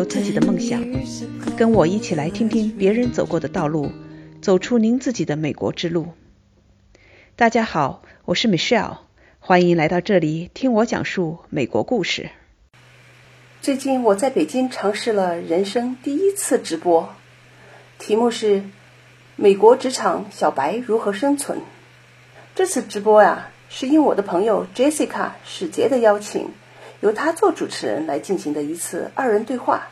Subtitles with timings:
[0.00, 0.82] 有自己的梦想，
[1.58, 3.92] 跟我一起来听听别人走过的道路，
[4.40, 6.14] 走出您自己的美国之路。
[7.36, 8.96] 大家好，我是 Michelle，
[9.40, 12.30] 欢迎来到这里听我讲述美国故事。
[13.60, 17.10] 最近我在北京尝试了人生第一次直播，
[17.98, 18.64] 题目是
[19.36, 21.60] “美国职场小白如何生存”。
[22.56, 26.48] 这次直播呀，是应我的朋友 Jessica 史杰的邀请。
[27.00, 29.88] 由他做主持人来进行的一次二人对话。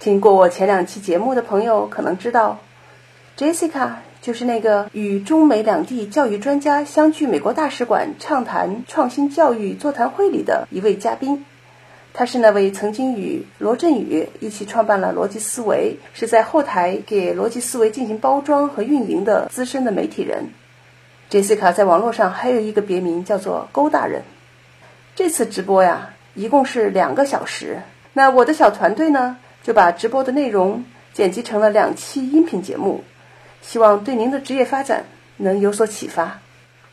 [0.00, 2.58] 听过我前两期节目的朋友可能知道
[3.36, 11.44] ，Jessica 就是那个与中美两地教育专家相聚美国大使馆畅谈创新教育座谈会里的一位嘉宾。
[12.14, 20.50] 他是那位曾经与罗振宇一起创办了逻辑思维，是在后台给逻辑思维进行包装和运营的资深的媒体人。
[21.30, 24.22] Jessica 在网络上还有一个别名叫做“勾大人”。
[25.14, 26.14] 这次直播呀。
[26.38, 27.76] 一共是两个小时，
[28.12, 33.02] 那我的小团队呢就把直播的内容剪辑成了两期音频节目，
[33.60, 35.02] 希望对您的职业发展
[35.38, 36.38] 能有所启发。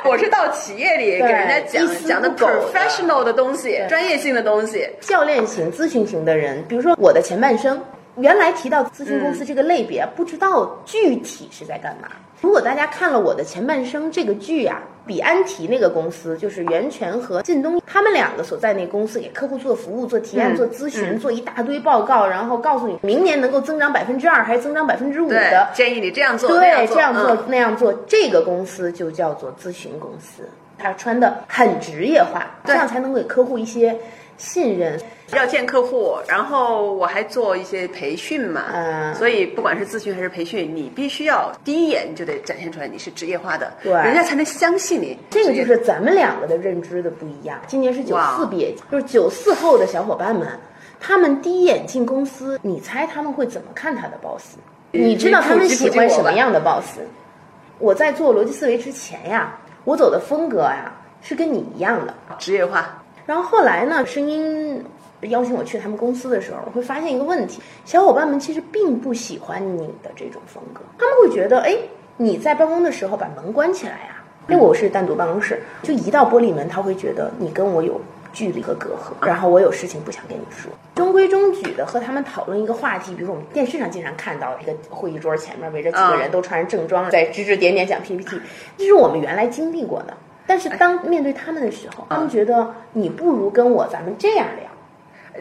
[0.04, 7.80] 我是到企业里给人家讲讲的 professional 的东西，专业性的东西，教练型、咨询型的人，比如说我的前半生。
[8.18, 12.08] 原来提到咨询公司这个类别，不知道具体是在干嘛。
[12.46, 33.98] 如果大家看了我的前半生这个剧啊，比安提那个公司就是源泉和靳东，他们两个所在那公司给客户做服务、做提案、做咨询、做一大堆报告，然后告诉你明年能够增长百分之二还是增长百分之五的，建议你这样做，对，这样做那样做，这个公司就叫做咨询公司，它穿的很职业化，这样才能给客户一些。
[34.38, 35.00] 信任
[35.34, 45.18] 要见客户，然后我还做一些培训嘛，嗯，所以不管是咨询还是培训，你必须要第一眼就得展现出来你是职业化的，对，人家才能相信你。
[45.32, 47.60] 这个就是咱们两个的认知的不一样。
[47.68, 50.48] 今年是九四毕业，就是九四后的小伙伴们，
[51.00, 54.56] 他们第一眼进公司，你猜他们会怎么看他的 boss？
[54.92, 57.00] 你知道他们喜欢什么样的 boss？
[57.80, 63.02] 我在做逻辑思维之前呀，我走的风格呀是跟你一样的职业化。
[63.26, 64.06] 然后后来呢？
[64.06, 64.86] 声音
[65.28, 70.82] 邀请我去他们公司的时候，我会发现一个问题：小伙伴们其实并不喜欢你的这种风格。
[70.98, 71.78] 他们会觉得，哎，
[72.18, 74.24] 你在办公的时候把门关起来呀？
[74.48, 78.00] 因为我是单独办公室，就一道玻璃门，他会觉得你跟我有
[78.32, 79.26] 距离和隔阂。
[79.26, 80.72] 然后我有事情不想跟你说。
[80.94, 88.40] 中规中矩的和他们讨论一个话题，比如说我们电视上经常看到一个会议桌前面围着几个人都穿着正装，在指指点点讲 PPT，
[88.78, 90.14] 这是我们原来经历过的。
[90.46, 94.70] 但是当面对他们的时候，他们觉得你不如跟我咱们这样聊。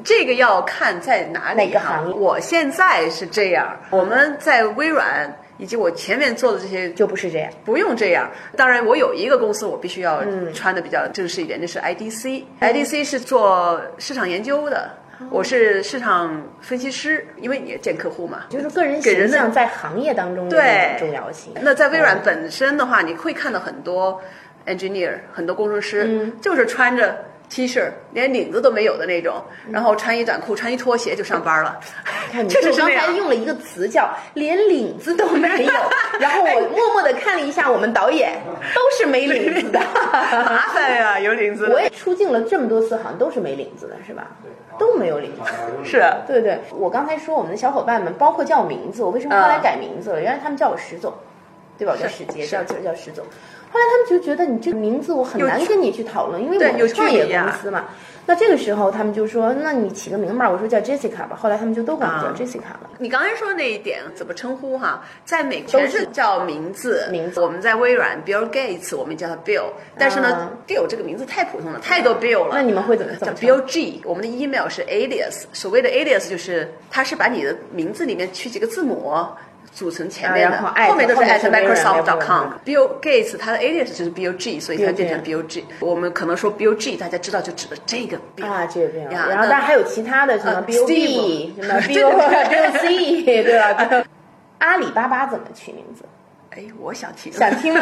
[0.04, 2.14] 这个要看在哪哪个行业。
[2.14, 8.30] 我现在是这样，我们在微软以及我前面做的这些就不是这样，不用这样。
[8.56, 10.22] 当然，我有一个公司，我必须要
[10.52, 12.44] 穿的比较正式一点，那是 IDC。
[12.60, 14.90] IDC 是做市场研究的，
[15.30, 20.62] 我是市场分析师，因为你也见客户嘛，就是个人形象在行业当中的
[20.98, 21.54] 重要性。
[21.62, 24.20] 那在微软本身的话，你会看到很多。
[24.66, 27.22] engineer 很多工程师就是穿着
[27.54, 31.78] T 恤，连领子都没有的那种，然后穿一短裤，穿一拖鞋就上班了。
[32.32, 35.72] 看， 就是刚才用了一个词叫“连领子都没有
[36.18, 38.40] ”，然后我默默的看了一下我们导演，
[38.74, 39.78] 都是没领子的。
[39.78, 41.68] 麻烦呀，有领子。
[41.72, 44.26] 我也出镜了这么多次，好像都是没领子的，是吧？
[44.76, 45.52] 都没有领子。
[45.84, 46.58] 是，对对。
[46.72, 50.20] 我刚才说我们的小伙伴们，包括叫我名字，我为什么后来改名字了？
[50.20, 51.14] 原来他们叫我石总，
[51.78, 51.94] 对吧？
[51.96, 53.24] 我叫石杰，叫叫叫石总。
[53.74, 57.86] 后来他们就觉得你这个名字我很难跟你去讨论，因为我们创业公司嘛。
[58.24, 61.36] 那这个时候他们就说：“那你起个名吧。”我说叫 Jessica 吧。
[61.36, 62.88] 后来他们就都管我叫 Jessica 了。
[62.98, 65.02] 你刚才说的那一点怎么称呼哈？
[65.24, 67.08] 在美国全是叫名字。
[67.10, 67.40] 名字。
[67.40, 69.64] 我们在微软 Bill Gates，我们叫他 Bill。
[69.98, 72.50] 但是呢，Bill 这个名字太普通了，太多 Bill 了。
[72.52, 74.00] 那你们会怎么叫 Bill G？
[74.04, 75.42] 我们的 email 是 alias。
[75.52, 79.12] 所谓的 alias 就是他是把你的名字里面取几个字母。
[79.72, 82.48] 组成前面的，后面都是 at Microsoft.com。
[82.64, 85.64] Bill Gates 他的 alias 就是 Bill G，所以它变成 Bill G。
[85.80, 88.98] 我们可能说 Bill G，大家知道就指的这个 B 啊，这个。
[89.10, 90.74] 然后当然还有其他的什么 B，
[91.60, 94.04] 什么 Bill Bill C，对吧？
[94.58, 96.04] 阿里巴巴怎么取名字？
[96.56, 97.80] 哎，我想听，想听吗？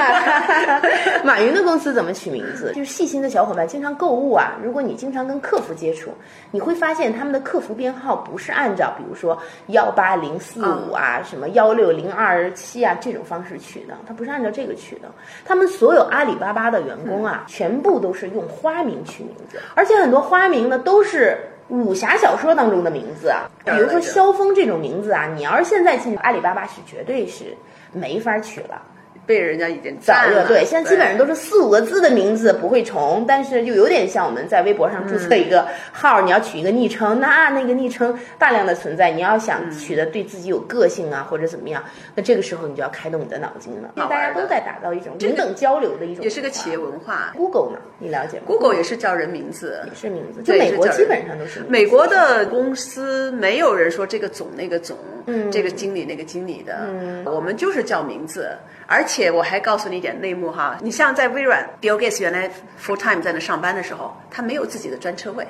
[1.23, 2.73] 马云的公司怎么取名字？
[2.75, 4.53] 就是细心的小伙伴经常购物啊。
[4.65, 6.11] 如果你经常跟客服接触，
[6.51, 9.37] 你会发现他们的客服编号不是按照比如说
[9.67, 15.11] 幺八零四五啊、什么幺六零二七啊这种方式取的，他不是按照这个取的。
[15.45, 21.37] 他们所有阿里巴巴的员工啊，全部都是用花名取名字，而且很多花名呢都是
[21.81, 23.51] 武侠小说当中的名字啊。
[23.65, 27.57] 比如说萧峰这种名字啊，你要是现在进阿里巴巴是绝对是。
[27.95, 28.81] 没法取了，
[29.25, 30.47] 被人家已经早占了。
[30.47, 41.83] 对，现在基本上都是四五个字的名字不会重，但是就有点像我们在微博上注册一个号，你要取一个昵称，那那个昵称大量的存在，你要想取的对自己有个性啊或者怎么样，
[42.15, 43.91] 那这个时候你就要开动你的脑筋了。
[43.97, 47.33] 因为大家都在打造一种平等交流的一种，也是个企业文化。
[47.37, 54.97] Google 呢，你了解吗 Google 也是叫人名字，也是名字，就美国基本上都是美国的公司没有人说这个总那个总，
[55.27, 58.51] 嗯这个经理那个经理的，嗯我们就是叫名字。
[58.87, 65.47] 而且我还告诉你一点内幕哈，你像在微软，Bill Gates 原来 full time 在那上班的时候，他没有自己的专车位，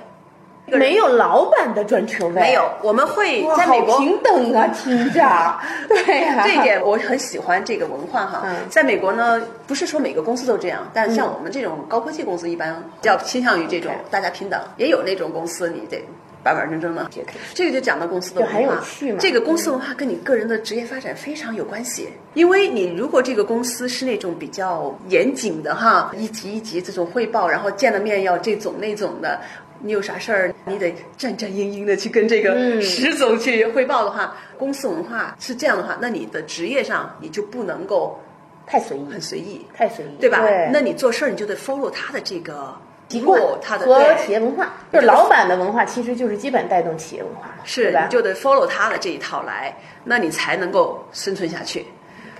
[0.66, 2.70] 没有老板的专车位，没有。
[2.82, 5.58] 我们会，在美国平等啊，听着，
[5.88, 8.42] 对呀、这一点我很喜欢这个文化哈。
[8.44, 14.60] 嗯在美国呢，不是说每个公司都这样，但像我们这种高科技公司，一般比较倾向于这种大家平等。
[14.76, 16.04] 也有那种公司，你得
[16.42, 17.08] 板板正正的。
[17.54, 29.40] 这个就讲到公司的文化，就很有趣嘛这个公司文化跟你个人的职业发展非常有关系，因为你如果这个公司是那种比较严谨的哈，一级一级这种汇报，然后见了面要这种那种的。
[29.84, 38.16] 你有啥事儿，你得战战兢兢的去跟这个嗯 石总去汇报的话，公司文化是这样的话，那你的职业上你就不能够
[38.64, 40.38] 太随意，很随意，太随意，对吧？
[40.40, 42.72] 对那你做事儿你就得 follow 他的这个
[43.12, 48.08] 习惯过他的和企业文化，就是老板的文化，其实就是基本带动企业文化，是，你？
[48.10, 51.86] 就得 follow 他的这一套来，那你才能够生存下去。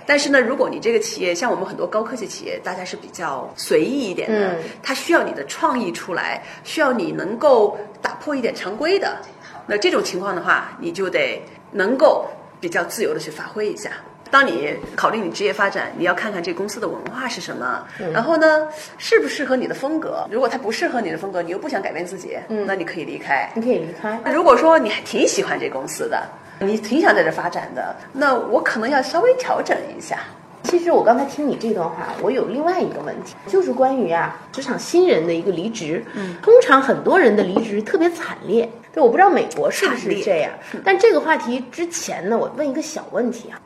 [0.05, 9.17] 但是呢，如果你这个企业像我们很多高科技企业，大家是比较随意一点的，嗯它需要你的创意出来，需要你能够打破一点常规的。
[9.65, 11.41] 那这种情况的话，你就得
[11.71, 12.27] 能够
[12.59, 13.91] 比较自由的去发挥一下。
[14.33, 20.25] 当你考虑你职业发展，你要看看这公司的文化是什么，然后呢，适不适合你的风格。
[20.31, 23.47] 如果它不适合你的风格，你又不想改变自己，那你可以离开。
[23.53, 24.19] 你可以离开。
[24.31, 26.19] 如果说你还挺喜欢这公司的，
[26.57, 30.17] 你挺想在这发展的，那我可能要稍微调整一下。
[30.63, 36.03] 其实我刚才听你这段话，我有另外一个问题，就是关于啊职场新人的一个离职。
[36.15, 38.67] 嗯，通常很多人的离职特别惨烈。
[38.91, 40.51] 对，我不知道美国是不是这样。
[40.83, 43.61] 但这个话题之前呢，我问一个小问题啊，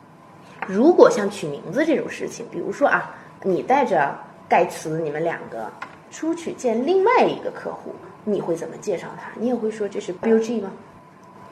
[0.68, 3.10] 如果像取名字这种事情，比如说啊，
[3.42, 4.14] 你带着
[4.46, 5.66] 盖茨，你们两个
[6.10, 9.30] 出去见另外一个客户，你会怎么介绍他？
[9.40, 10.70] 你也会说这是 Bill G 吗？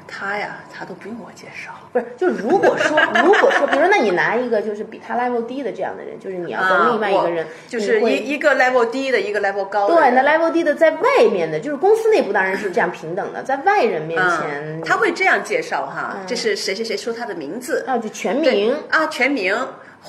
[0.07, 1.73] 他呀，他都不用我介绍。
[1.93, 17.85] 不是，就如果说， 如果说，比如说，那你拿一个就是比他 level 低的这样的人，就是你要跟另外一个人，啊就是一一个 level 低的，一个 level 高的对，那 level 低的在外面的，就是公司内部当然是这样平等的，在外人面前，嗯，他会这样介绍哈，这是谁谁谁说他的名字。
[17.87, 19.57] 啊就全名，啊，全名。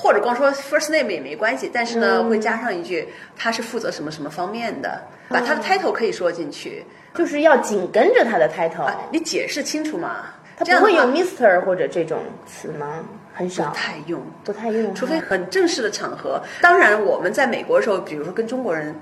[0.00, 2.28] 或者光说 first name 也没关系，但是呢，嗯。
[2.28, 6.84] 会加上一句他是负责什么什么方面的，把他的 title 可以说进去，
[7.18, 10.26] 就是要紧跟着他的 title，、啊，你解释清楚嘛。
[10.56, 13.04] 他不会用 Mister 或者这种词吗？
[13.34, 16.40] 很少不，太用，不太用，除非很正式的场合。
[16.60, 18.94] 当然，我们在美国的时候，比如说跟中国人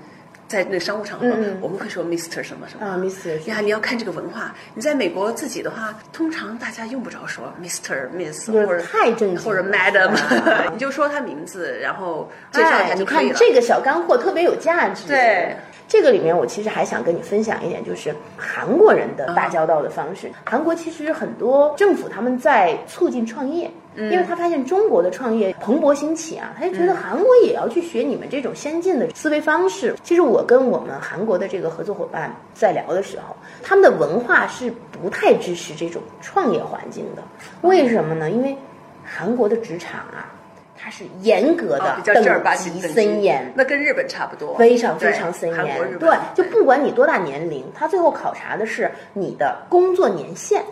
[0.47, 2.85] 在那商务场合，嗯我们会说 Mister 什么什么。
[2.85, 4.53] 啊，Mister 呀，你要看这个文化。
[4.73, 13.35] 你在美国自己的话，通常大家用不着说 Mister、Miss 就是或者太正经或者 Madam，、啊 你就说他名字，然后介绍就可以了。
[13.37, 15.07] 这个小干货特别有价值。
[15.07, 15.55] 对。
[15.87, 20.29] 这个里面，我其实还想跟你分享一点，就是韩国人的打交道的方式。
[20.45, 29.95] 韩国其实很多政府他们在促进创业，因为他发现中国的创业蓬勃兴起啊，他就觉得韩国也要去学你们这种先进的思维方式。
[30.03, 37.23] 其实我跟我们韩国的这个合作伙伴在聊的时候，他们的文化是不太支持这种创业环境的。
[37.61, 38.29] 为什么呢？
[38.29, 38.57] 因为
[39.05, 40.33] 韩国的职场啊。
[40.77, 42.23] 它是严格的等
[42.55, 45.97] 级森严，那跟日本差不多，非常非常森严。
[45.97, 50.63] 对，就不管你多大年龄，他最后考察的是你的工作年限。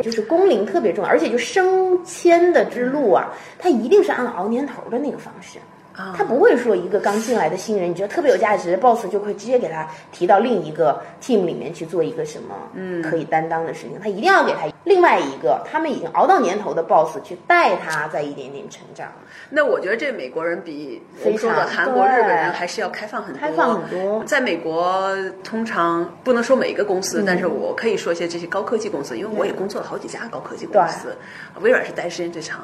[0.00, 5.58] 就是工龄特别重要，而且就升迁的之路啊，它一定是按熬年头的那个方式。
[5.98, 13.98] 啊他不会说一个刚进来的新人，你觉得特别有价值，boss 就会直接给他提到另一个 team 里面去做一个什么嗯可以担当的事情。
[14.00, 19.08] 他一定要给他另外一个他们已经熬到年头的 boss 去带他在一点点成长。
[19.50, 23.40] 那我觉得这美国人比我们说的韩国、日本人还是要开放很多。
[23.40, 25.12] 开放很多在美国，
[25.42, 31.16] 通常不能说每一个公嗯司，但是我可以说一些这些高科技公司，因为我也工作了好几家高科技公司，
[31.60, 32.60] 微软是待时间最长。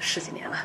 [0.00, 0.56] 十几年了，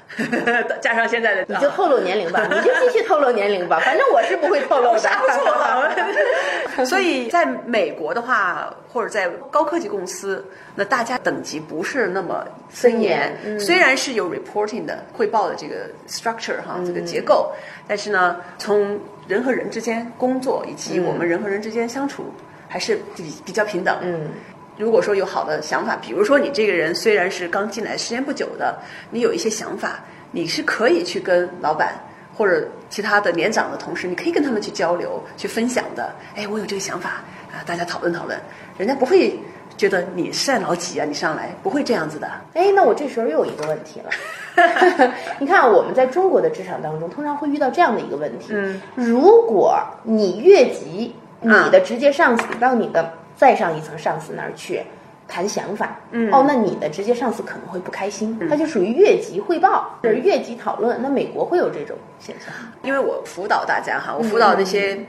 [0.82, 6.86] 加上现在的，你就透露年龄吧，你就继续透露年龄吧，反正我是不会透露的。
[6.86, 17.51] 所以在美国的话，或者在高科技公司，那大家等级不是那么森严，嗯、虽然是有 reporting 的汇报的这个 structure 哈、这个结构，
[17.88, 22.34] 但是呢，从人和人之间工作以及我们人和人之间相处，
[22.70, 23.98] 还是比比较平等。
[24.01, 24.30] 嗯。
[24.77, 28.77] 如果说有好的想法，比如说你这个人虽然是刚进来时间不久的，
[29.10, 30.00] 你有一些想法，
[30.32, 31.96] 你是可以去跟老板
[32.36, 36.13] 或者其他的年长的同事，你可以跟他们去交流、去分享的。
[36.36, 37.22] 哎，我有这个想法
[37.53, 38.38] 啊，大家讨论讨论，
[38.77, 39.39] 人家不会
[39.77, 42.27] 觉得你善老几啊，你上来不会这样子的。
[42.53, 44.10] 哎，那我这时候又有一个问题了。
[45.39, 54.82] 你看，我们在中国的职场当中，通常会遇到这样的一个问题：嗯，如果你越级，你的直接上司到你的再上一层上司那儿去
[55.27, 56.32] 谈想法，嗯。
[56.32, 61.01] 哦，那你的直接上司可能会不开心，他就属于越级汇报，就是越级讨论。
[61.01, 62.54] 那美国会有这种现象？
[62.84, 65.00] 因为我辅导大家哈，我辅导那些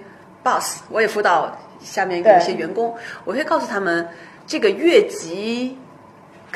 [0.43, 4.09] boss，、我也辅导下面有一些员工，我会告诉他们，
[4.47, 5.77] 这个越级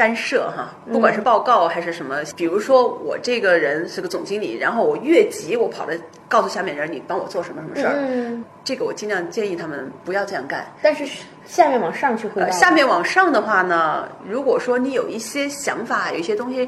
[0.00, 5.94] 干涉哈，不管是报告还是什么，比如说我这个人是个总经理，然后我越级，我跑来
[6.26, 10.66] 告诉下面人，你帮我做什么什么事儿，嗯，这个我尽量建议他们不要这样干。
[10.80, 11.06] 但是
[11.44, 16.66] 下面往上去汇报呃，，下面往上的话呢，如果说你有一些想法，有一些东西，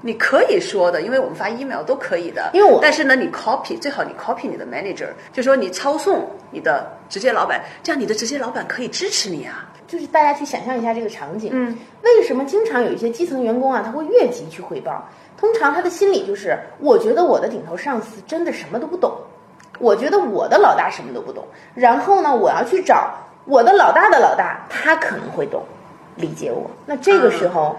[0.00, 2.50] 你可以说的，因为我们发 email 都可以的。
[2.54, 9.70] 因为我但是呢，你 copy 最好你 copy 你的 manager，就说你抄送你的直接老板，这样你的直接老板可以支持你啊。
[9.94, 15.08] 就是大家去想象一下这个场景，嗯，为什么经常有一些基层员工啊，他会越级去汇报？
[15.36, 19.16] 通常他的心理就是，我觉得我的顶头上司真的什么都不懂，
[19.78, 21.44] 我觉得我的老大什么都不懂，
[21.76, 25.62] 然后呢，我要去找我的老大的老大，他可能会懂，
[26.16, 26.68] 理解我。
[26.86, 27.76] 那这个时候，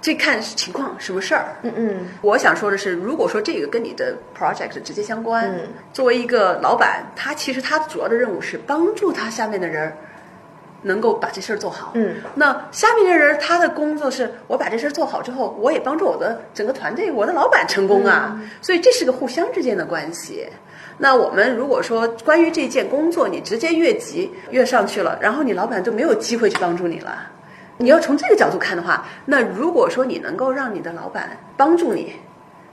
[0.00, 1.56] 这看情况，什么事儿。
[1.60, 2.08] 嗯嗯。
[2.22, 5.60] 我想说的是，如果说这个跟你的 project 直接相关，嗯。
[5.92, 9.96] 作为一个老板，他其实他主要的任务是帮助他下面的人儿
[10.82, 11.92] 能够把这事儿做好。
[11.94, 20.46] 嗯，那下面这人儿他的工作是我把这事儿做好之后，我也帮助我的整个团队、我的老板成功啊，嗯所以这是个互相之间的关系。
[20.98, 27.30] 那我们如果说关于这件工作，你直接越级越上去了，然后你老板就没有机会去帮助你了。
[27.78, 32.12] 你要从这个角度看的话，那如果说你能够让你的老板帮助你，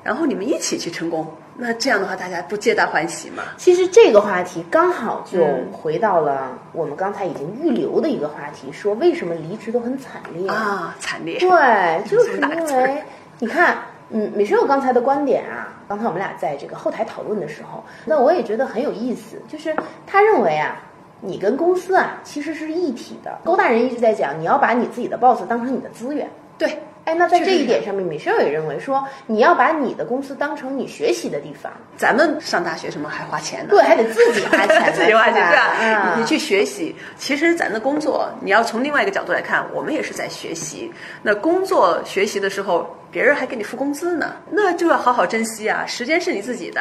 [0.03, 1.25] 然后你们一起去成功，
[1.61, 3.43] 那这样的话大家不皆大欢喜吗？
[3.57, 11.37] 其实这个话题刚好就嗯回到了我们刚才已经预留的一个话题，说为什么离职都很惨烈啊，惨烈！
[11.37, 13.03] 对， 就是因为
[13.39, 13.77] 你看，
[14.09, 19.75] 嗯，米有刚才的观点啊，刚才我们俩在这个后台讨论的时候，那我也觉得很有意思，就是
[20.07, 20.81] 他认为啊，
[21.19, 23.37] 你跟公司啊其实是一体的。
[23.43, 26.29] 勾大人一直在讲，你要把你自己的 boss 当成你的资源。
[26.57, 33.69] 对，哎，那在这一点上面，米舍也认为说，你要把你的公司当成你学习的地方，咱们上大学什么还花钱呢？
[33.71, 35.63] 对，还得自己花钱， 自己花钱是对吧？
[35.95, 40.93] 啊，你去学习，其实咱的工作，你要从另外一个角度来看，我们也是在学习。
[41.23, 45.83] 那工作学习的时候，别人还给你付工资呢，那就要好好珍惜啊！
[45.87, 46.79] 时间是你自己的，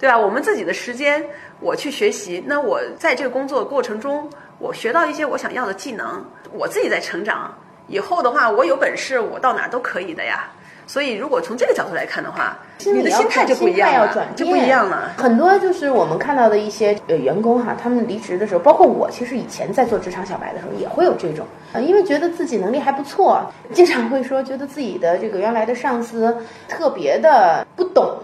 [0.00, 0.16] 对吧？
[0.16, 1.22] 我们自己的时间，
[1.60, 7.52] 我去学习，那我在这个工作过程中，我学到一些我想要的技能，我自己在成长。
[7.88, 10.50] 以后的话，我有本事，我到哪都可以的呀。
[10.86, 15.12] 所以，如果从这个角度来看的话，你的心态就不一样了要转，就不一样了。
[15.18, 28.20] 很多就是我们看到的一些呃员工哈，他们离职的时候，包括我，其实以前在做职场小白的时候也会有这种，呃，因为觉得自己能力还不错，经常会说觉得自己的这个原来的上司特别的不懂，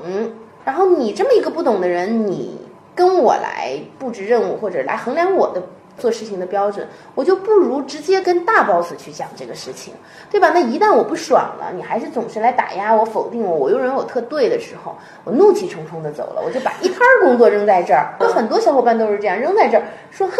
[0.64, 5.62] 然后你这么一个不懂的人，你跟我来布置任务或者来衡量我的。
[5.98, 9.94] 做事情的标准，我就不如直接跟大 boss 去讲这个事情，
[10.30, 10.50] 对吧？
[10.54, 18.14] 那一旦我不爽了，你还是总是来打压我、否定我，我又认为我特对的时候，我怒气冲冲的走了，我就把一摊儿工作扔在这儿。
[18.20, 20.36] 有很多小伙伴都是这样扔在这儿，说哼，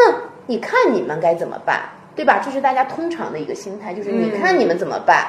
[0.47, 1.81] 你看你们该怎么办，
[2.17, 2.41] 对吧？
[2.45, 5.27] 这是大家通常的一个心态，就是你看你们怎么办。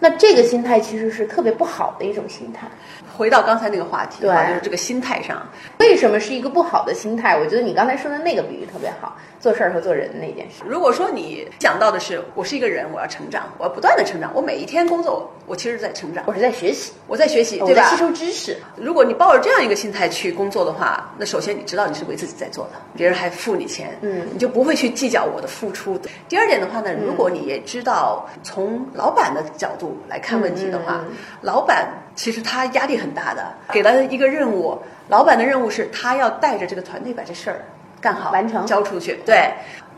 [0.00, 2.68] 那这个心态其实是特别不好的一种心态。
[3.16, 5.44] 回到刚才那个话题，对就是这个心态上，
[5.80, 7.36] 为什么是一个不好的心态？
[7.36, 10.62] 我觉得你刚才说的那个比喻特别好，做事儿和做人那件事。
[10.64, 17.96] 如果说你想到的是我是一个人，我要成长，我要不断的成长，我每一天工作，我其实在成长我，是在学习，我在学习，对吧我在吸？
[17.96, 18.56] 收知识。
[18.76, 26.00] 如果你抱着这样一个心态去工作的话，那首先你知道你是为自己在做的，别人还付你钱，嗯你就不会去计较我的付出。
[26.28, 31.00] 第二点的话呢，如果你也知道从老板的角度来看问题的话，
[31.42, 34.78] 老板其实他压力很大的，给了一个任务，
[35.08, 37.64] 老板的任务是他要带着这个团队把这事儿
[38.00, 39.18] 干好，完成交出去。
[39.24, 39.52] 对，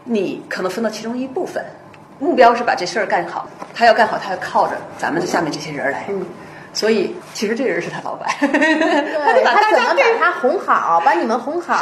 [0.05, 1.65] 你可能分到其中一部分，
[2.19, 6.05] 目标是把这事儿干好，他要干好，他要靠着咱们这下面这些人来。
[6.09, 6.25] 嗯
[6.73, 11.81] 所以其实这个人是他老板， 他他怎么把他哄好，把你们哄好，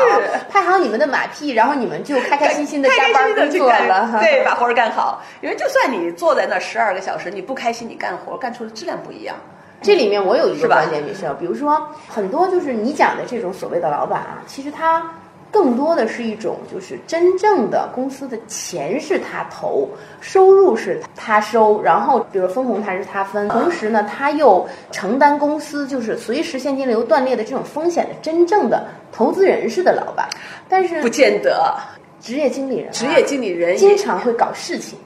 [0.50, 4.20] 拍好你们的马屁，然后你们就开开心心的加开班工作了干，。
[4.20, 5.22] 对，把活儿干好。
[5.40, 9.36] 因为就算你坐在那儿十二个小时，你不开心，你干活干出的质量不一样。
[9.80, 15.02] 这里面我有一个观点，米少，比如说很多就是你讲的这种所谓的老板啊，其实他
[15.50, 19.88] 更多的是一种就是真正的公司的钱是他投，
[20.20, 30.28] 收入是他收，然后比如分红他是他分，同时呢他又承担公司就是随时现金流断裂的这种风险的真正的投资人式的老板。
[30.68, 31.74] 但是不见得，
[32.20, 34.98] 职业经理人啊，职业经理人经常会搞事情。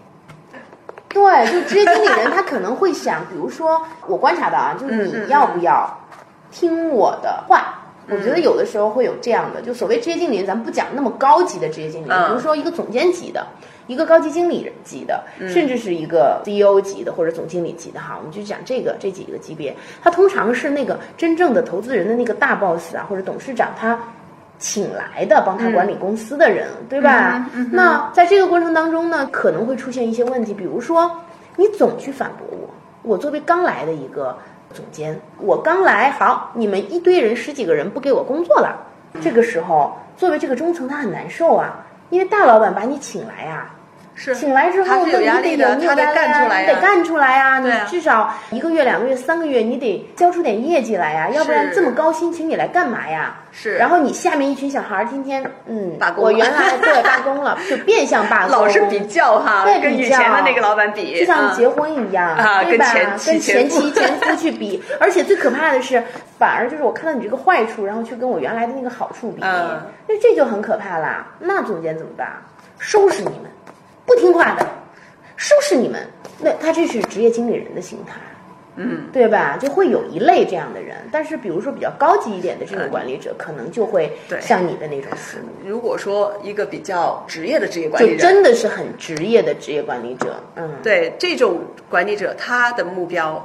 [1.08, 5.88] 对，就职业经理人他可能会想，比如说我观察到啊，就是你要不要
[6.50, 7.78] 听我的话？
[8.08, 13.46] 我觉得有的时候会有这样的，就所谓职业经理人，咱们不讲那么高级的职业经理人，比如说一个总监级的，
[13.86, 23.98] 一个高级经理级的，甚至是一个 CEO 级的或者总经理级的哈，我们就讲这个这几个级别，他通常是那个真正的投资人的那个大 boss 啊，或者董事长他。
[24.58, 27.50] 请来的帮他管理公司的人，对吧？
[27.72, 31.10] 那在这个过程当中呢，可能会出现一些问题，比如说
[31.56, 32.70] 你总去反驳我，
[33.02, 34.38] 我作为刚来的一个
[34.72, 38.76] 总监，我刚来，好，你们一堆人十几个人不给我工作了，
[39.20, 43.70] 这个时候作为这个中层他很难受啊，因为大老板把你请来呀。
[44.14, 47.58] 是请来之后，那你得有你得干出来你得干出来呀！
[47.58, 53.36] 你至少一个月、两个月、三个月，你得交出点业绩来呀，要不然这么高薪请你来干嘛呀？
[53.50, 53.76] 是。
[53.76, 62.92] 然后你下面一群小孩儿天天嗯罢工，我原来对罢工了， 就变相罢工，老是比较哈，对跟以前的那个老板比，就像结婚一样，对吧？
[62.94, 66.02] 跟前妻 前夫去比，而且最可怕的是，
[66.38, 71.26] 反而就是我看到你这个坏处，然后去跟我原来的那个好处比，那这就很可怕啦。
[71.40, 72.28] 那总监怎么办？
[72.78, 73.42] 收拾你们，
[74.06, 74.66] 不听话的。
[75.36, 76.00] 收拾你们，
[76.38, 78.14] 那他这是职业经理人的心态，
[78.76, 79.56] 嗯，对吧？
[79.60, 85.46] 就会有一类这样的人，但是比如说比较高级一点的这种管理者，可能就会像你的那种思路。
[85.66, 91.58] 如果说一个比较职业的职业管理者，就真的是很职业的职业管理者，嗯，对这种
[91.90, 93.44] 管理者，他的目标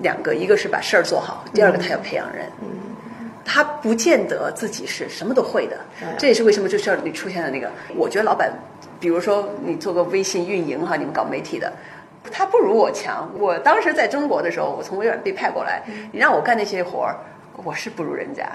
[0.00, 5.76] 两个，一个是把事儿做好，第二个他要培养人，嗯，他不见得自己是什么都会的，
[6.16, 8.50] 这也是为什么这事儿里出现的那个，我觉得老板。
[9.04, 11.70] 比如说，你做个微信运营哈，你们搞媒体的，
[12.32, 13.30] 他不如我强。
[13.38, 17.14] 我当时在中国的时候，我从微软被派过来，你让我干那些活儿，
[17.62, 18.48] 我是不如人家。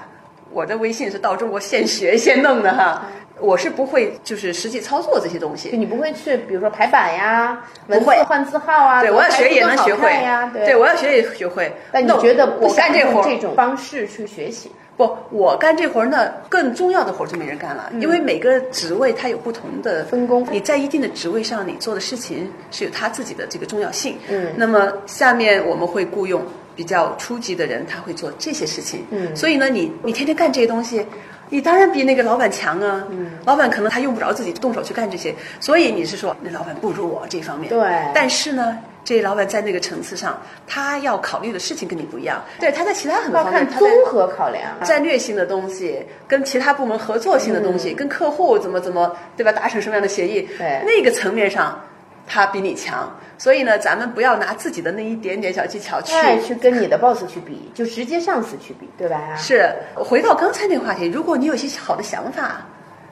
[0.50, 3.06] 我的微信是到中国现学现弄的哈，
[3.38, 5.68] 我是不会就是实际操作这些东西。
[5.76, 11.72] 你不会去，比如说排版呀，文字换字号啊，对我要学也能学会呀，对我要学也学会。
[11.92, 14.72] 但你觉得我干这活这种方式去学习？
[15.00, 20.46] 不，我干这活儿呢，更重要的活儿就没人干了，因为每个职位它有不同的分工。
[20.52, 24.18] 你在一定的职位上，你做的事情是有它自己的这个重要性。
[24.28, 24.52] 嗯。
[24.56, 26.42] 那么下面我们会雇佣
[26.76, 29.06] 比较初级的人，他会做这些事情。
[29.10, 29.34] 嗯。
[29.34, 31.06] 所以呢，你你天天干这些东西，
[31.48, 33.02] 你当然比那个老板强啊。
[33.08, 33.30] 嗯。
[33.46, 37.70] 老板可能他用不着自己动手去干这些，所以你是说那老板不如我这方面。
[37.70, 37.80] 对。
[38.14, 38.76] 但是呢。
[39.02, 42.42] 这老板在那个层次上，他要考虑的事情跟你不一样。
[42.58, 49.50] 对，他在其他很多方面，综合考量战略性的东西，跟其他部门合作性的东西，跟客户怎么怎么，对吧？
[49.50, 50.42] 达成什么样的协议？
[50.58, 51.80] 对，那个层面上，
[52.26, 53.10] 他比你强。
[53.38, 56.14] 所以呢，咱们不要拿自己的那一点点小技巧去
[56.46, 59.34] 去跟你的 boss 去比，就直接上司去比，对吧？
[59.34, 59.74] 是。
[59.96, 62.66] 回到刚才那个话题，如果你有些好的想法，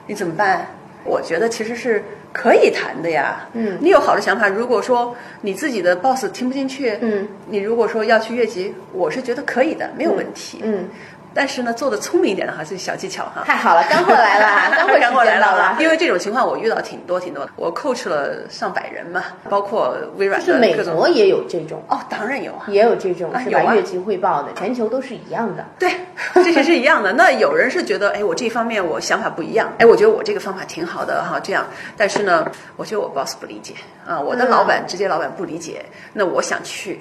[0.07, 0.67] 你怎么办？
[1.05, 2.05] 我觉得其实是。
[2.33, 4.49] 可以谈的呀，嗯，你有好的想法。
[4.49, 10.89] 如果说你自己的 boss 听不进去，嗯，你如果说要去越级，我是觉得可以的，没有问题，嗯。
[11.39, 13.45] 但是呢，做的聪明一点的哈，是小技巧哈。
[13.47, 15.77] 太好了，干货来了，干货干货来了。
[15.79, 23.73] 因为这种情况我遇到挺多挺多的，我 coach 了上百人嘛，包括微软的美国也有这种哦，当然有啊，也有这种是吧？
[23.73, 25.65] 月级汇报的，全球都是一样的。
[25.79, 25.89] 对，
[26.43, 27.13] 这些是一样的。
[27.13, 31.65] 那有人是觉得，哎，我这方面我想法不一样，哎，我觉得我这个方法挺好的哈，这样。
[31.97, 33.75] 但是呢，我觉得我 boss 不理解
[34.05, 35.85] 啊，我的老板直接老板不理解。
[36.13, 36.99] 那我想去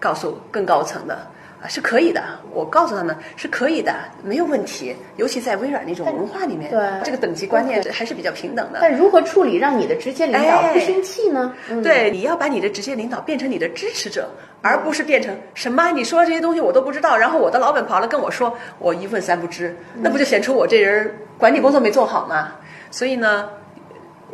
[0.00, 1.18] 告诉更高层的。
[1.66, 2.22] 啊，是可以的。
[2.52, 4.94] 我告诉他们是可以的，没有问题。
[5.16, 8.78] 尤其在微软那种文化里面，对这个等级观念还是比较平等的。
[8.80, 11.52] 但如何处理让你的直接领导不生气呢？
[11.82, 14.30] 对，你要把你的直接领导变成你的支持者，
[14.62, 22.52] 而不是变成什么你说这些东西我都不知道，然后我的老板跑了跟我说我一问三不知，那不就显出我这人管理工作没做好吗？
[22.92, 23.48] 所以呢。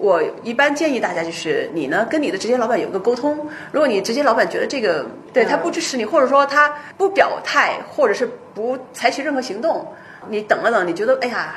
[0.03, 3.38] 我一般建议大家就是，你呢跟你的直接老板有一个沟通。
[3.71, 9.87] 如果你直接老板觉得这个对他不支持你，或者说他不表态，或者是不采取任何行动，
[10.29, 11.55] 你等了等，你觉得哎呀，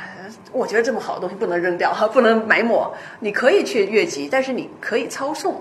[0.52, 5.60] 我觉得这么好的东西不能扔掉哈，不能埋没，你可以去越级，但是你可以操送。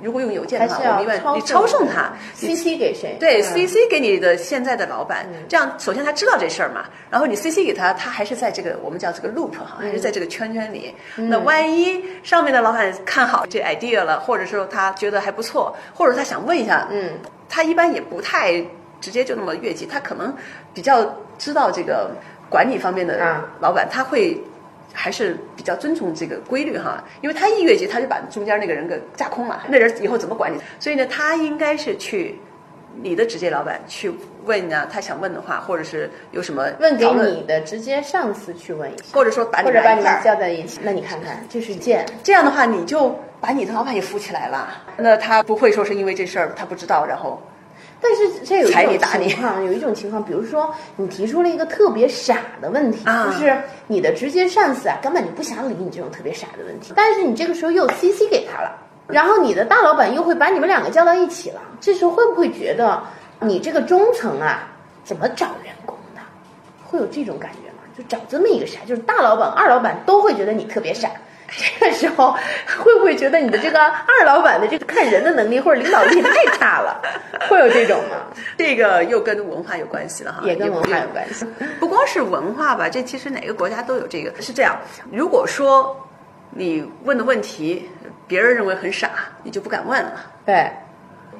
[0.00, 3.16] 如果用邮件的话，我们一般你抄送他，CC 给谁？
[3.20, 10.94] 对，CC 给你的现在的老板，这样首先他知道这事儿嘛，然后你 CC 给他，他还是在这个我们叫这个 loop 哈，还是在这个圈圈里。
[11.16, 17.10] 那万一上面的老板看好这 idea 了，或者说他觉得还不错，或者他想问一下，嗯，
[17.48, 18.64] 他一般也不太
[19.00, 20.34] 直接就那么越级，他可能
[20.74, 22.10] 比较知道这个
[22.48, 24.42] 管理方面的老板，他会。
[24.92, 30.58] 还是比较遵从这个规律哈，因为他一越级，他就把中间那个人给架空了，那人以后怎么管你？
[30.78, 32.38] 所以呢，他应该是去
[33.02, 34.12] 你的直接老板去
[34.44, 40.80] 问啊，他想问的话，或者是有什么问给你的直接上司去问一下，或者说把你或者把你们们一块儿叫在一起。
[40.82, 44.68] 那你看看，就是剑，这样的话，你就把你的老板也扶起来了。
[44.98, 47.40] 那他不会说是因为这事儿他不知道，然后
[48.00, 63.02] 但是这有一种情况，有一种情况，比如说你提出了一个特别傻的问题，啊就是你的直接上司啊根本就不想理你这种特别傻的问题，但是你这个时候又 CC 给他了，然后你的大老板又会把你们两个叫到一起了，这时候会不会觉得
[63.40, 64.68] 你这个中层啊
[65.04, 66.20] 怎么找员工的？
[66.84, 67.78] 会有这种感觉吗？
[67.96, 71.08] 就找这么一个傻，就是大老板、二老板都会觉得你特别傻。
[71.78, 72.32] 这个时候
[72.78, 77.00] 会不会觉得你的这个二老板的这个看人的能力或者领导力太差了？
[77.48, 78.16] 会有这种吗？
[78.56, 81.06] 这个又跟文化有关系了哈，也跟文化有。
[81.08, 81.46] 关系。
[81.78, 84.32] 不光是文化吧，这其实哪个国家都有这个。
[84.40, 84.76] 是这样，
[85.12, 85.94] 如果说
[86.50, 87.88] 你问的问题
[88.26, 89.10] 别人认为很傻，
[89.42, 90.12] 你就不敢问了。
[90.46, 90.70] 对，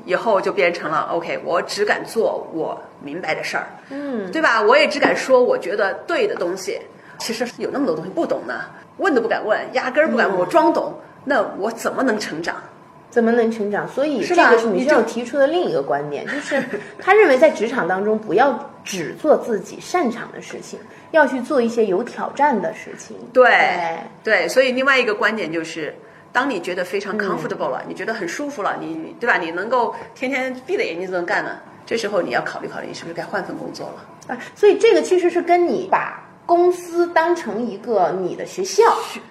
[0.05, 4.61] 以后就变成了 OK，我只敢做我明白的事儿，嗯，对吧？
[4.61, 6.81] 我也只敢说我觉得对的东西。
[7.19, 8.65] 其实有那么多东西不懂呢，
[8.99, 12.57] 问都不敢问，压根儿不敢问，我装懂，那我怎么能成长？
[13.11, 13.87] 怎么能成长？
[13.89, 16.63] 所以这个是米你就歇尔提出的另一个观点，就是
[16.99, 20.79] 他认为在职场当中不要只做自己擅长的事情，
[21.13, 23.17] 要去做一些有挑战的事情。
[23.33, 25.95] 对对，所以另外一个观点就是，
[26.33, 29.37] 当你觉得非常 comfortable 了，你觉得很舒服了，你对吧？
[29.37, 34.35] 你能够天天闭着眼睛就能干了，这时候你要考虑考虑，你是不是该换份工作了？
[34.35, 38.83] 啊，所以这个其实是跟你把公司当成一个你的学校，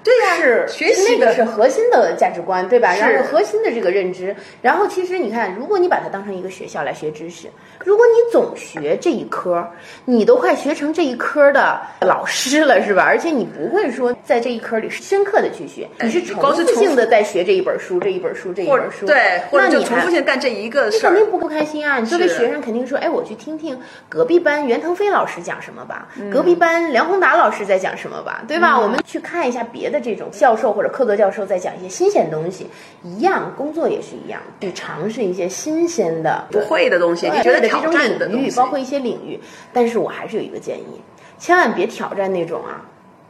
[0.03, 2.93] 对呀是学习那个是核心的价值观，对吧？
[2.95, 7.47] 是然后核心的这个认知，然后其实你看，如果你把它当成一个学校来学知识，
[7.83, 9.67] 如果你总学这一科，
[10.05, 13.03] 你都快学成这一科的老师了，是吧？
[13.03, 21.11] 而且你不会说在这一科里深刻的去学，你是你重复复性的在学这一本书、这一本书、这一本书，对，或者就重那你还复性干这一个你事儿。
[21.11, 21.99] 肯定不不开心啊！
[21.99, 28.79] 你作为学生肯定说，哎，我去听听隔壁班袁腾飞老师讲什么吧，嗯隔壁班梁宏达老师在讲什么吧，对吧？
[28.79, 32.67] 我们去看一下别的这种教授或者客座教授在讲一些新鲜东西，
[33.03, 39.37] 一样，工作也是一样，去尝试一些新鲜的不会的东西，你觉得挑对的这种领域，战的东西，包括一些领域。
[39.73, 41.01] 但是我还是有一个建议，
[41.37, 42.81] 千万别挑战那种啊。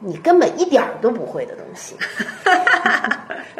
[0.03, 1.95] 你根本一点儿都不会的东西，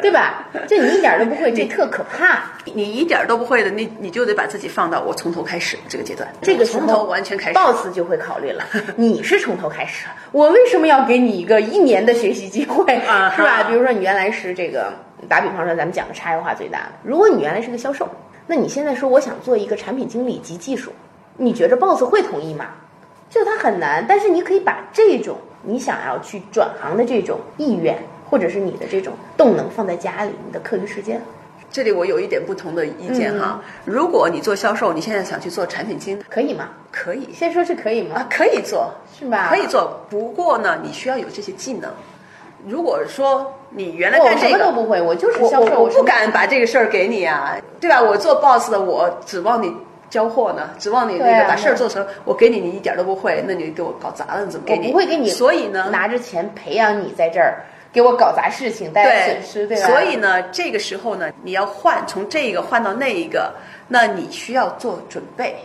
[0.02, 0.48] 对吧？
[0.66, 2.42] 就你一点儿都不会，这特可怕。
[2.74, 7.54] 你一点儿都不会的，你你就得把自己放到我从头开始这个阶段，这个从头完全开始。
[7.54, 8.64] ，boss 就会考虑了，
[8.96, 13.62] 你是从头开始，我为什么要给你一个一年的学习机会，啊是吧？
[13.68, 14.92] 比如说你原来是这个，
[15.28, 18.08] 打比方说咱们讲的差异化最大的，如果你原来是个销售，
[18.48, 20.92] 那你现在说我想做一个产品经理及技术，
[21.36, 22.66] 你觉着 boss 会同意吗？
[23.32, 27.96] 这他很难，但是你可以把这种你想要去转行的这种意愿，
[28.28, 31.18] 或者是你的这种动能放在家里，你的课余时间。
[31.70, 33.58] 这里我有一点不同的意见哈。
[33.86, 36.68] 如果你做销售，你现在想去做产品经理，可以吗？
[36.90, 38.16] 可以先说是可以吗？
[38.16, 39.48] 啊，可以做，是吧？
[39.48, 39.98] 可以做。
[40.10, 41.90] 不过呢，你需要有这些技能。
[42.68, 48.02] 如果说你原来我什干这个，么都不会，我就是销售，我不敢把这个事儿给你啊，对吧？
[48.02, 49.74] 我做 boss 的，我指望你
[50.12, 52.06] 交货呢，指望你那个把事儿做成。
[52.26, 54.82] 我给你，你一点都不会，那你给我搞砸了，怎么给我？
[54.82, 59.86] 不会给你，所以呢，拿着钱培养你在这儿给我搞砸事情，带来对损失，对吧？
[59.86, 63.54] 所以呢，这个时候呢，你要换从这个换到那一个，
[63.88, 65.56] 那你需要做准备，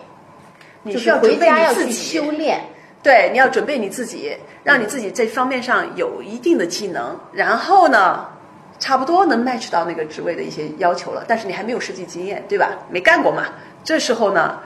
[0.82, 2.62] 你需要准备家自己修炼。
[3.04, 4.34] 对，你要准备你自己，
[4.64, 8.26] 让你自己这方面上有一定的技能，然后呢，
[8.80, 12.78] 差不多能 match 到那个职位的一些要求了，但是你还没有实际经验，对吧？
[12.90, 13.46] 没干过嘛，
[13.88, 14.60] 这时候呢，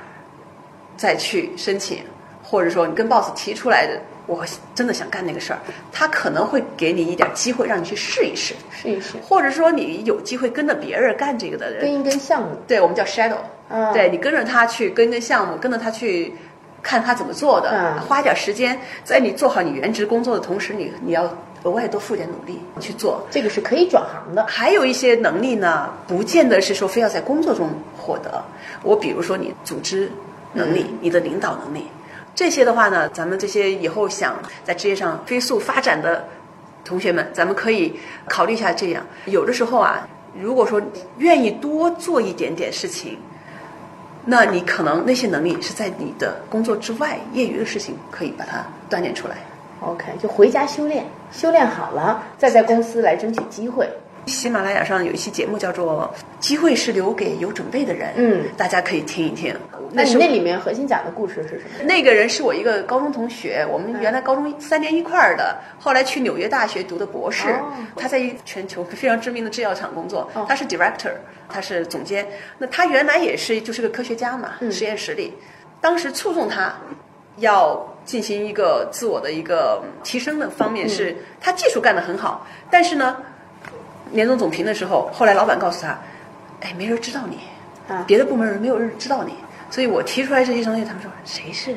[0.98, 2.00] 再去申请，
[2.42, 5.60] 或者说你跟 boss 提出来的，我真的想干那个事儿，
[5.92, 13.38] 他可能会给你一点机会让你去试一试，试一试，或者说你有机会跟着别人干这个的人，跟一跟项目，对我们叫 shadow，、
[13.70, 16.34] 嗯对你跟着他去跟跟项目，跟着他去
[16.82, 21.32] 看他怎么做的，嗯花点时间，在你做好你原职工作的同时，你你要
[21.64, 23.26] 额外多付点努力去做。
[23.30, 24.46] 这个是可以转行的。
[24.48, 28.44] 还有一些能力呢，不见得是说非要在工作中获得。
[28.84, 30.12] 我比如说你组织
[30.54, 31.88] 能力、你的领导能力，
[32.34, 36.28] 这些的话呢，咱们这些以后想在职业上飞速发展的
[36.84, 39.06] 同学们，咱们可以考虑一下这样。
[39.26, 40.08] 有的时候啊，
[40.40, 40.82] 如果说
[41.20, 43.18] 愿意多做一点点事情，
[44.26, 49.38] 那你可能那些能力是在你的工作之外，业余的事情可以把它锻炼出来。
[49.80, 53.90] OK，就回家修炼，修炼好了，再在公司来争取机会。
[54.28, 59.56] 喜马拉雅上有一期节目叫做《机会是留给有准备的人》，嗯大家可以听一听。
[59.94, 61.84] 那你那里面核心讲的故事是什么？
[61.86, 67.50] 那个人是我一个高中同学，我们原来高中三年一块儿的，后来去纽约大学读的博士。
[67.50, 71.12] 哦他在一全球非常知名的制药厂工作，哦他是 director，
[71.50, 72.28] 他是总监。
[72.60, 75.34] 那他原来也是就是个科学家嘛，嗯实验室里，
[75.82, 76.72] 当时促动他
[77.38, 83.18] 要进行一个自我的一个提升的方面是，他技术干得很好，但是呢，
[84.12, 85.98] 年终总评的时候，后来老板告诉他，
[86.62, 87.40] 哎，没人知道你，
[87.88, 88.04] 啊。
[88.08, 89.36] 别的部门人没有人知道你，
[89.70, 91.76] 所以我提出来这些东西，他们说谁是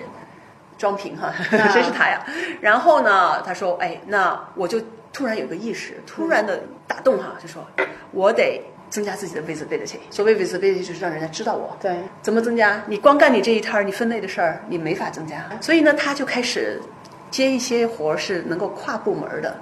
[0.76, 1.32] 庄平哈，
[1.70, 2.24] 谁是他呀？
[2.60, 4.80] 然后呢，他说，哎，那我就
[5.12, 7.64] 突然有个意识，突然的打动哈，就说
[8.10, 8.60] 我得
[8.94, 9.96] 增加自己的 visibility。
[10.09, 11.76] 所谓 visibility 就是让人家知道我。
[11.80, 12.80] 对，怎么增加？
[12.87, 15.44] 你光干你这一摊儿，你分内的事儿，你没法增加。
[15.61, 16.80] 所以呢，他就开始
[17.28, 19.52] 接一些活儿是能够跨部门儿的。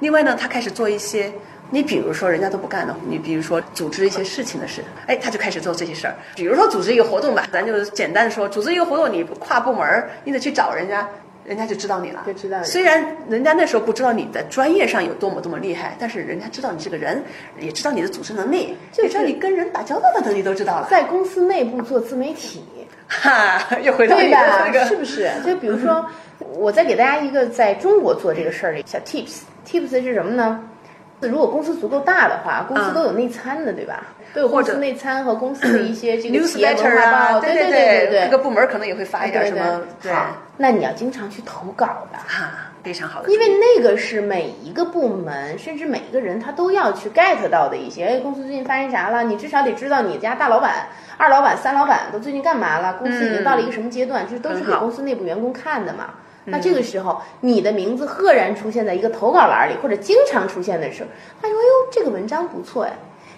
[0.00, 1.30] 另外呢，他开始做一些，
[1.68, 6.14] 你比如说人家都不干的，你比如说组织一些事情的事，哎，他就开始做这些事儿。
[6.34, 11.06] 比如说组织一个活动吧，咱就简单的说，组织一个活动，你跨部门儿，你得去找人家。
[11.48, 17.22] 人家就知道你了，就知道你虽然人家那时候不知道你的专业上有多么多么厉害，但是人家知道你这个人，
[17.58, 20.88] 也知道你的组织能力，就是也知道你跟人打交道的能力都知道了。
[20.90, 22.62] 在公司内部做自媒体，
[23.08, 24.64] 哈，又回到你的对吧？
[24.66, 25.30] 那个，是不是？
[25.42, 26.04] 就比如说，
[26.38, 29.40] 我再给大家一个在中国做这个事儿的小 tips。
[29.66, 30.62] tips 是什么呢？
[31.20, 34.04] 如果公司足够大的话，公司嗯都有内参的，对吧？
[34.34, 42.18] 都有或者公司内参和公司的一些这个企业文 newsletter 化对对对对各个部门可能也会发一点什么，对，好，那你要经常去投稿的。
[42.26, 42.50] 哈，
[42.82, 49.22] 非常好的，因为那个是每一个部门，甚至每一个人他都要去 get 到的一些，哎，公司最近发生啥了？
[49.24, 56.10] 你至少得知道你家大老板、二老板、三老板都最近干嘛了，公司已经到了一个什么阶段，就是都是给公司内部员工看的嘛。
[56.44, 61.08] 那这个时候，你的名字赫然出现在一个投稿栏里，或者经常出现的时候，
[61.42, 62.92] 他说：“哎呦，这个文章不错哎。”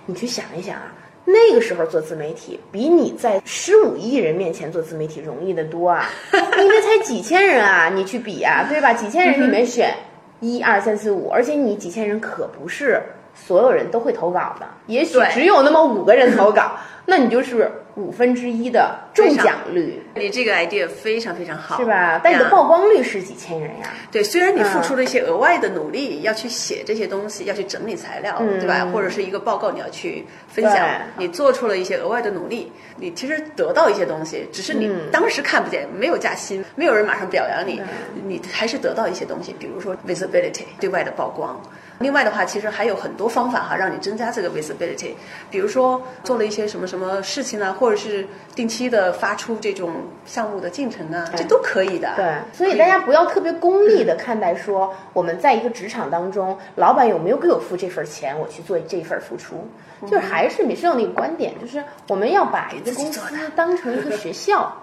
[0.07, 0.93] 你去想一想啊，
[1.25, 6.09] 那个时候做自媒体，比你在十五亿人面前做自媒体容易得多啊！
[6.33, 8.93] 因为才几千人啊，你去比啊，对吧？
[8.93, 9.95] 几千人里面选
[10.41, 13.01] 一二三四五，而且你几千人可不是
[13.35, 16.73] 所有人都会投稿的，也许只有那么五个人投稿，
[17.07, 22.21] 那你就是五分之一的中奖率，你这个 idea 非常非常好，是吧？
[22.23, 23.93] 但你的曝光率是几千人呀？
[24.11, 28.87] 对，虽然你付嗯出了一些额外的努力，要去写这些东西，要去整理材料，对吧？
[28.93, 37.83] 或者是一个报告你要去分享你做出了一些额外的努力，你其实得到一些东西，只是你嗯当时看不见，没有加薪，没有人马上表扬你，
[38.27, 41.61] 你还是得到一些东西，比如说 visibility 对外的曝光。
[42.01, 45.11] 另外的话，其实还有很多方法哈，让你增加这个 visibility。
[45.51, 49.93] 比如说做了一些什么什么事情啊，或者是定期的发出这种
[50.25, 52.11] 项目的进程啊，这都可以的。
[52.17, 59.69] 对，所以大家不要特别功利的看待说我们在一个职场当中，老板有没有给我付这份钱，我去做这份付出，
[60.07, 63.21] 就是还是米少那个观点，就是我们要把一个公司
[63.55, 64.75] 当成一个学校，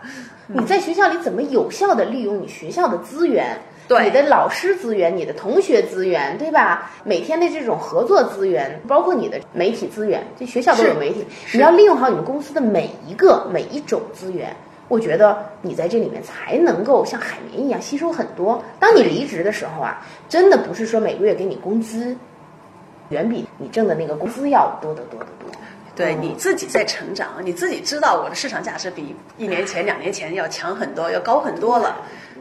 [0.46, 3.58] 你在学校里怎么有效的利用你学校的资源。
[3.88, 6.92] 对你的老师资源、你的同学资源，对吧？
[7.04, 14.56] 每天的这种合作资源，包括你的媒体资源，这学校都有媒体，你要利用好你们公司的每一个每一种资源。
[14.90, 18.64] 我觉得你在这里面才能够像海绵一样吸收很多。
[18.80, 22.16] 当你离职的时候啊，真的不是说每个月给你工资，
[23.10, 25.50] 远比你挣的那个工资要多得多得多。
[25.96, 31.98] 对你自己在成长，你自己知道我的市场价值比一年前、两年前要强很多，要高很多了。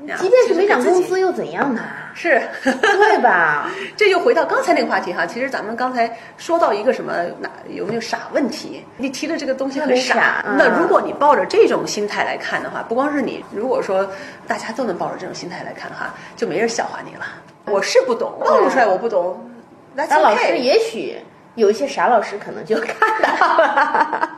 [0.06, 1.82] 呀即便是没涨工，资又怎样呢？
[2.14, 3.70] 是，对吧？
[3.96, 5.26] 这就回到刚才那个话题哈。
[5.26, 8.82] 其实咱们刚才说到一个什么，哪有没有傻问题？
[8.96, 10.44] 你提的这个东西很傻。
[10.56, 14.08] 那如果你抱着这种心态来看的话，不光是你，如果说
[14.46, 17.26] 大家都能抱着这种心态来看的话，就没人笑话你了。
[17.66, 19.50] 我是不懂，暴露出来我不懂。
[19.94, 21.16] 那老师也许
[21.56, 24.30] 有一些傻老师可能就看到了，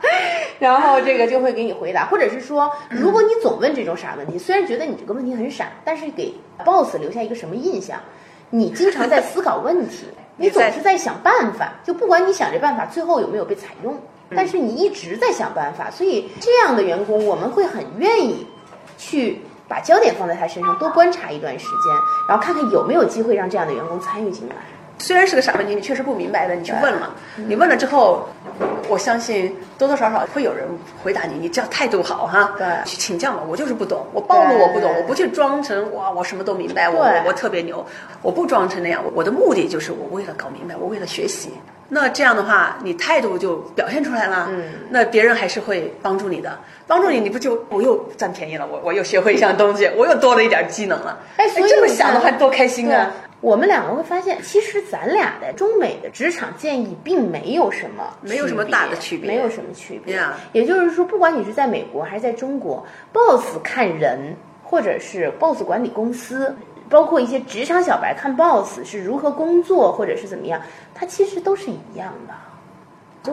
[0.57, 6.33] 然后这个就会给你回答，或者是说，如果你总问这种傻问题，虽然觉得你这个问题很傻，但是给
[6.65, 7.99] boss 留下一个什么印象？
[8.49, 13.95] 你经常在思考问题，你总是在想办法，就不管你想这办法最后有没有被采用，
[14.35, 18.47] 但是你一直在想办法，所以这样的员工我们会很愿意
[18.97, 19.41] 去。
[19.69, 21.93] 把焦点放在他身上，多观察一段时间，
[22.27, 24.55] 然后看看有没有机会让这样的员工参与进来。
[24.99, 28.27] 虽然是个傻问题，你确实不明白的，你去问了，你问了之后，
[28.87, 30.67] 我相信多多少少会有人
[31.01, 32.67] 回答你，你只要态度好哈，对。
[32.85, 37.85] 去请教嘛，我就是不懂，我暴露我不懂，我不去装成哇我什么都明白，我我我特别牛，
[38.21, 41.49] 我不装成那样，我我的目的就是我为了搞明白，我为了学习。
[41.91, 53.11] 那这样的话，你态度就表现出来了，嗯，那别人还是会帮助你的，帮助你，你不就我又占便宜了，我我又学会一项东西，我又多了一点技能了，哎所以这么想的话多开心啊！
[53.41, 60.21] 我们两个会发现，其实咱俩的中美的职场建议并没有什么没有什么大的区别没有什么区别。
[60.51, 66.53] 也就是说，不管你是在美国还是在中国，boss 看人，或者是 boss 管理公司，
[66.89, 70.61] 包括一些职场小白看 boss 是如何工作，或者是怎么样，
[70.93, 72.33] 它其实都是一样的。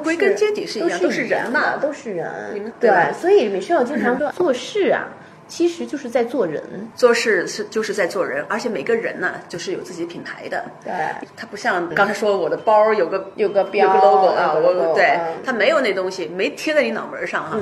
[0.01, 2.73] 归根结底是一样都都是人嘛都是人。
[2.79, 5.09] 对所以美少经常说，做事啊，
[5.49, 6.63] 其实就是在做人。
[6.95, 10.65] 做事是就是在做人，而且每个人呢，就是有自己品牌的。
[10.85, 10.93] 对，
[11.37, 17.59] 他不像刚才说我的包有个有个标有个 logo 啊我对他没有那东西，没贴在你脑门上哈。